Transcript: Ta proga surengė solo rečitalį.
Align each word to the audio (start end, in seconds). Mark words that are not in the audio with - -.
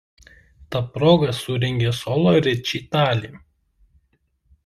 Ta 0.75 0.79
proga 0.95 1.33
surengė 1.39 1.91
solo 1.99 2.33
rečitalį. 2.47 3.29